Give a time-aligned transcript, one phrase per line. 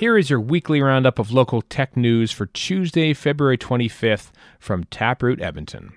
[0.00, 5.42] Here is your weekly roundup of local tech news for Tuesday, February 25th from Taproot
[5.42, 5.92] Edmonton.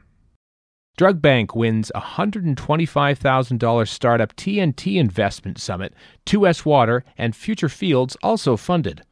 [0.97, 5.93] Drug Bank wins $125,000 startup TNT investment summit,
[6.25, 9.03] 2S Water, and Future Fields also funded.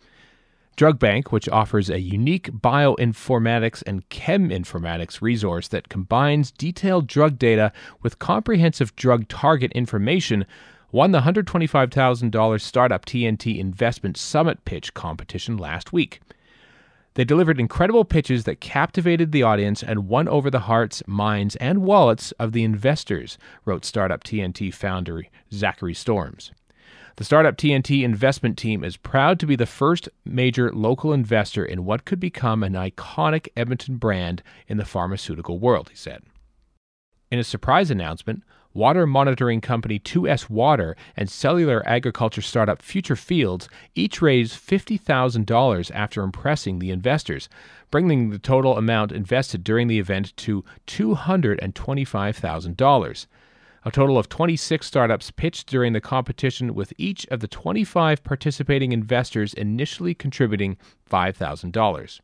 [0.76, 7.72] Drug Bank, which offers a unique bioinformatics and cheminformatics resource that combines detailed drug data
[8.02, 10.46] with comprehensive drug target information,
[10.92, 16.22] won the $125,000 Startup TNT Investment Summit pitch competition last week.
[17.16, 21.82] They delivered incredible pitches that captivated the audience and won over the hearts, minds, and
[21.82, 26.52] wallets of the investors, wrote Startup TNT founder Zachary Storms.
[27.18, 31.84] The Startup TNT investment team is proud to be the first major local investor in
[31.84, 36.24] what could become an iconic Edmonton brand in the pharmaceutical world, he said.
[37.30, 43.70] In a surprise announcement, water monitoring company 2S Water and cellular agriculture startup Future Fields
[43.96, 47.48] each raised $50,000 after impressing the investors,
[47.90, 53.28] bringing the total amount invested during the event to $225,000.
[53.84, 58.92] A total of 26 startups pitched during the competition, with each of the 25 participating
[58.92, 60.78] investors initially contributing
[61.10, 62.20] $5,000.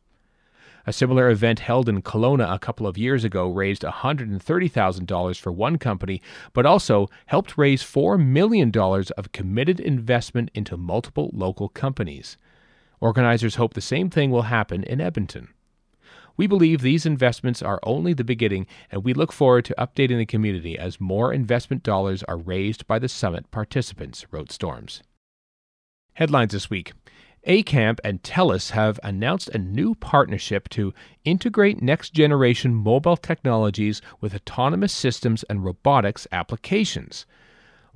[0.88, 5.76] A similar event held in Kelowna a couple of years ago raised $130,000 for one
[5.76, 6.22] company,
[6.54, 12.38] but also helped raise $4 million of committed investment into multiple local companies.
[13.02, 15.48] Organizers hope the same thing will happen in Edmonton.
[16.38, 20.24] We believe these investments are only the beginning, and we look forward to updating the
[20.24, 25.02] community as more investment dollars are raised by the summit participants, wrote Storms.
[26.14, 26.94] Headlines this week.
[27.46, 30.92] ACAMP and TELUS have announced a new partnership to
[31.24, 37.26] integrate next generation mobile technologies with autonomous systems and robotics applications.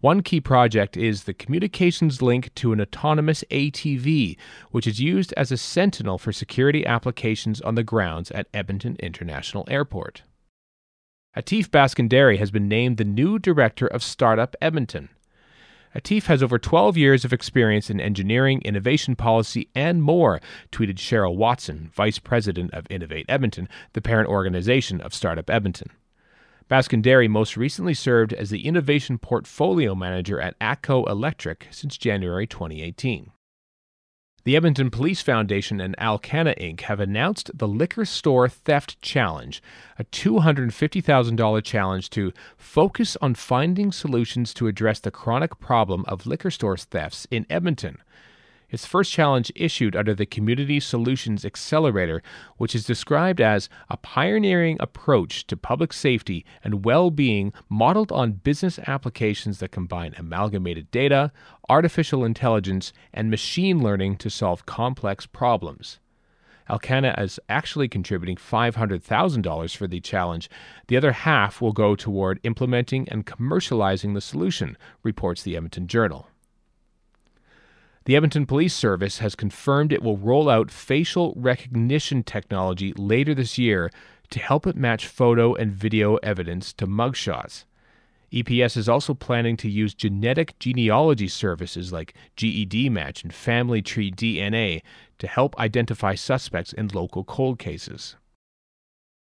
[0.01, 4.37] One key project is the communications link to an autonomous ATV,
[4.71, 9.65] which is used as a sentinel for security applications on the grounds at Edmonton International
[9.69, 10.23] Airport.
[11.37, 15.09] Atif Baskandari has been named the new director of Startup Edmonton.
[15.95, 21.37] Atif has over 12 years of experience in engineering, innovation policy, and more, tweeted Cheryl
[21.37, 25.91] Watson, vice president of Innovate Edmonton, the parent organization of Startup Edmonton.
[26.71, 33.31] Baskandari most recently served as the Innovation Portfolio Manager at ATCO Electric since January 2018.
[34.45, 36.81] The Edmonton Police Foundation and Alcanna Inc.
[36.83, 39.63] have announced the Liquor Store Theft Challenge,
[40.01, 46.51] a $250,000 challenge to focus on finding solutions to address the chronic problem of liquor
[46.51, 47.99] store thefts in Edmonton
[48.73, 52.23] its first challenge issued under the Community Solutions Accelerator,
[52.57, 58.33] which is described as a pioneering approach to public safety and well being modeled on
[58.33, 61.31] business applications that combine amalgamated data,
[61.69, 66.01] artificial intelligence, and machine learning to solve complex problems.
[66.71, 70.49] Alcanna is actually contributing $500,000 for the challenge.
[70.87, 76.29] The other half will go toward implementing and commercializing the solution, reports the Edmonton Journal.
[78.05, 83.59] The Edmonton Police Service has confirmed it will roll out facial recognition technology later this
[83.59, 83.93] year
[84.31, 87.65] to help it match photo and video evidence to mugshots.
[88.33, 94.11] EPS is also planning to use genetic genealogy services like GED Match and Family Tree
[94.11, 94.83] DNA
[95.19, 98.17] to help identify suspects in local cold cases.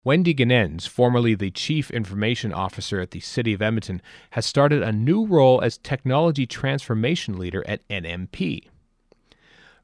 [0.03, 4.93] Wendy Ganens, formerly the Chief Information Officer at the City of Edmonton, has started a
[4.93, 8.70] new role as Technology Transformation Leader at NMP.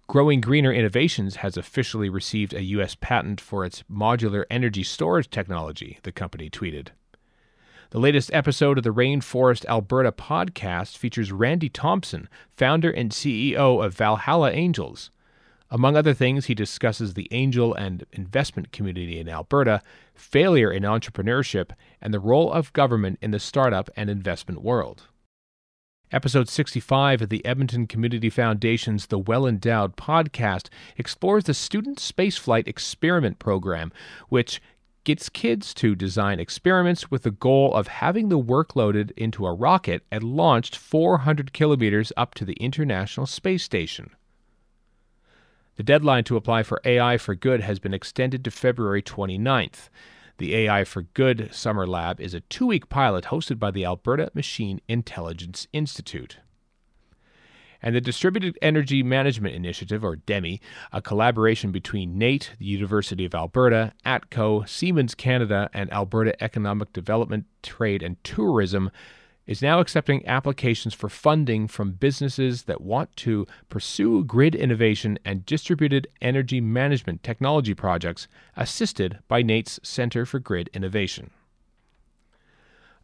[0.09, 2.95] Growing Greener Innovations has officially received a U.S.
[2.95, 6.91] patent for its modular energy storage technology, the company tweeted.
[7.91, 13.95] The latest episode of the Rainforest Alberta podcast features Randy Thompson, founder and CEO of
[13.95, 15.11] Valhalla Angels.
[15.73, 19.83] Among other things, he discusses the angel and investment community in Alberta,
[20.15, 25.09] failure in entrepreneurship, and the role of government in the startup and investment world.
[26.13, 32.69] Episode 65 of the Edmonton Community Foundation's The Well Endowed podcast explores the Student Spaceflight
[32.69, 33.91] Experiment Program,
[34.29, 34.63] which
[35.03, 39.53] gets kids to design experiments with the goal of having the work loaded into a
[39.53, 44.11] rocket and launched 400 kilometers up to the International Space Station.
[45.75, 49.89] The deadline to apply for AI for Good has been extended to February 29th.
[50.39, 54.31] The AI for Good Summer Lab is a two week pilot hosted by the Alberta
[54.35, 56.39] Machine Intelligence Institute.
[57.81, 60.61] And the Distributed Energy Management Initiative, or DEMI,
[60.93, 67.47] a collaboration between NAIT, the University of Alberta, ATCO, Siemens Canada, and Alberta Economic Development,
[67.63, 68.91] Trade and Tourism,
[69.47, 75.47] is now accepting applications for funding from businesses that want to pursue grid innovation and
[75.47, 78.27] distributed energy management technology projects
[78.57, 81.31] assisted by NAIT's Center for Grid Innovation.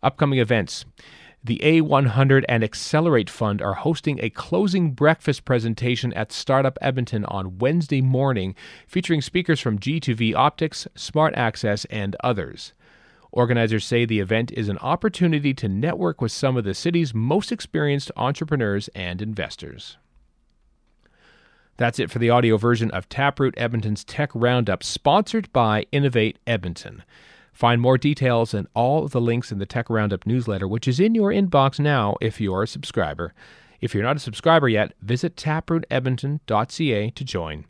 [0.03, 0.85] Upcoming events.
[1.45, 7.59] The A100 and Accelerate Fund are hosting a closing breakfast presentation at Startup Edmonton on
[7.59, 8.55] Wednesday morning,
[8.87, 12.75] featuring speakers from G2V Optics, Smart Access, and others.
[13.33, 17.51] Organizers say the event is an opportunity to network with some of the city's most
[17.51, 19.97] experienced entrepreneurs and investors.
[21.79, 27.03] That's it for the audio version of Taproot Edmonton's Tech Roundup, sponsored by Innovate Edmonton.
[27.55, 31.01] Find more details and all of the links in the Tech Roundup newsletter, which is
[31.01, 33.33] in your inbox now if you're a subscriber.
[33.81, 37.65] If you're not a subscriber yet, visit taprootedmonton.ca to join.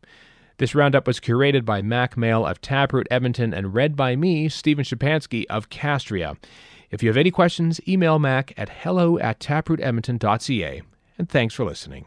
[0.58, 4.84] This roundup was curated by Mack Male of Taproot Edmonton and read by me, Stephen
[4.84, 6.36] Shapansky of Castria.
[6.90, 10.82] If you have any questions, email Mack at hello at taprootedmonton.ca.
[11.18, 12.06] And thanks for listening.